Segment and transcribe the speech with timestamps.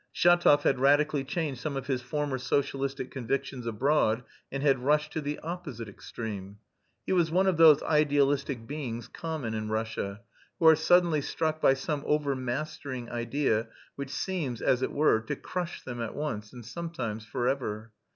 [0.11, 5.21] Shatov had radically changed some of his former socialistic convictions abroad and had rushed to
[5.21, 6.57] the opposite extreme.
[7.05, 10.21] He was one of those idealistic beings common in Russia,
[10.57, 15.83] who are suddenly struck by some overmastering idea which seems, as it were, to crush
[15.83, 17.91] them at once, and sometimes forever.